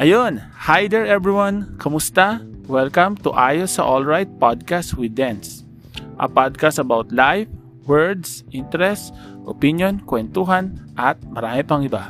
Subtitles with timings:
[0.00, 1.76] Ayun, hi there everyone!
[1.76, 2.40] Kamusta?
[2.64, 5.68] Welcome to Ayos sa Alright Podcast with Dance.
[6.16, 7.44] A podcast about life,
[7.84, 9.12] words, interests,
[9.44, 12.08] opinion, kwentuhan, at marami pang iba.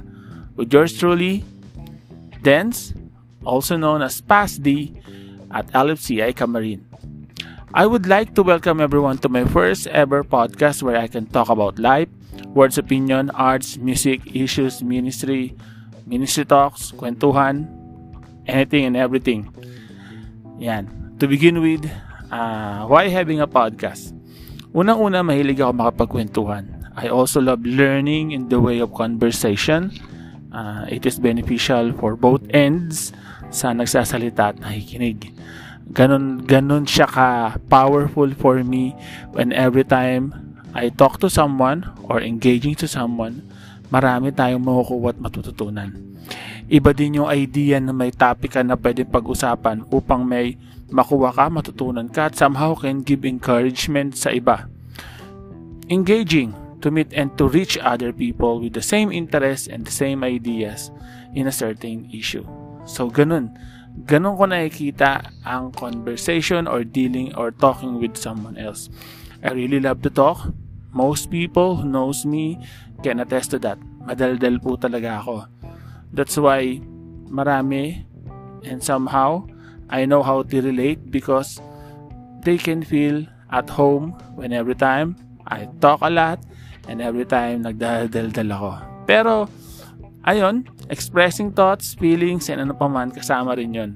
[0.54, 1.42] With yours truly,
[2.46, 2.94] Dance,
[3.42, 4.94] also known as PASD,
[5.50, 6.86] at LFCI Camarin.
[7.74, 11.50] I would like to welcome everyone to my first ever podcast where I can talk
[11.50, 12.06] about life,
[12.54, 15.58] words, opinion, arts, music, issues, ministry,
[16.12, 17.64] ministry talks, kwentuhan,
[18.44, 19.48] anything and everything.
[20.60, 21.16] Yan.
[21.16, 21.88] To begin with,
[22.28, 24.12] uh, why having a podcast?
[24.76, 26.84] Unang-una, mahilig ako makapagkwentuhan.
[26.92, 29.88] I also love learning in the way of conversation.
[30.52, 33.16] Uh, it is beneficial for both ends
[33.48, 35.32] sa nagsasalita at nakikinig.
[35.96, 38.92] Ganon, ganon siya ka powerful for me
[39.32, 40.36] when every time
[40.76, 43.44] I talk to someone or engaging to someone,
[43.92, 45.92] marami tayong makukuha at matututunan.
[46.72, 50.56] Iba din yung idea na may topic ka na pwedeng pag-usapan upang may
[50.88, 54.64] makuha ka, matutunan ka at somehow can give encouragement sa iba.
[55.92, 60.24] Engaging to meet and to reach other people with the same interests and the same
[60.24, 60.88] ideas
[61.36, 62.48] in a certain issue.
[62.88, 63.52] So, ganun.
[64.08, 68.88] Ganun ko nakikita ang conversation or dealing or talking with someone else.
[69.44, 70.48] I really love to talk.
[70.92, 72.60] Most people who knows me
[73.00, 73.80] can attest to that.
[74.04, 75.48] Madaldal po talaga ako.
[76.12, 76.84] That's why
[77.32, 78.04] marami
[78.68, 79.48] and somehow
[79.88, 81.60] I know how to relate because
[82.44, 85.16] they can feel at home when every time
[85.48, 86.40] I talk a lot
[86.88, 88.70] and every time nagdadaldal ako.
[89.04, 89.34] Pero
[90.24, 93.90] ayun, expressing thoughts, feelings, and ano pa man, kasama rin yun.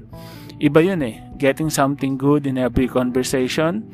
[0.60, 1.16] Iba yun eh.
[1.40, 3.88] Getting something good in every conversation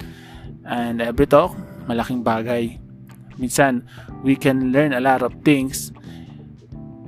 [0.67, 1.55] and every talk,
[1.87, 2.82] malaking bagay.
[3.37, 3.87] Minsan,
[4.25, 5.93] we can learn a lot of things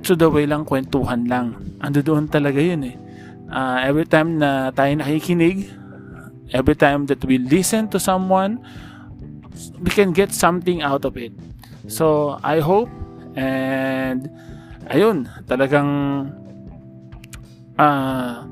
[0.05, 1.77] to the way lang kwentuhan lang.
[1.81, 2.95] Ando doon talaga yun eh.
[3.49, 5.69] Uh, every time na tayo nakikinig,
[6.53, 8.61] every time that we listen to someone,
[9.81, 11.33] we can get something out of it.
[11.89, 12.89] So, I hope
[13.37, 14.29] and
[14.89, 15.89] ayun, talagang
[17.77, 18.45] uh,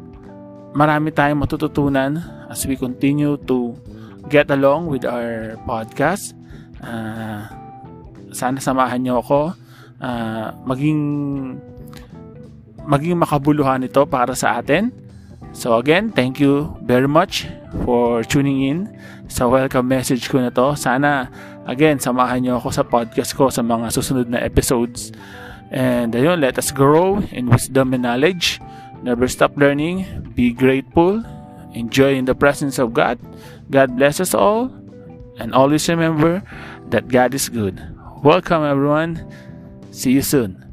[0.73, 3.77] marami tayong matututunan as we continue to
[4.29, 6.35] get along with our podcast.
[6.83, 7.47] Uh,
[8.33, 9.53] sana samahan niyo ako
[10.03, 11.01] uh, maging
[12.83, 14.91] maging makabuluhan ito para sa atin.
[15.53, 17.45] So again, thank you very much
[17.85, 18.79] for tuning in
[19.29, 20.73] sa welcome message ko na to.
[20.73, 21.29] Sana
[21.69, 25.13] again, samahan niyo ako sa podcast ko sa mga susunod na episodes.
[25.73, 28.61] And ayun, let us grow in wisdom and knowledge.
[29.05, 30.05] Never stop learning.
[30.33, 31.21] Be grateful.
[31.73, 33.17] Enjoy in the presence of God.
[33.69, 34.69] God bless us all.
[35.41, 36.45] And always remember
[36.93, 37.92] that God is good.
[38.23, 39.29] Welcome, everyone.
[39.91, 40.72] See you soon.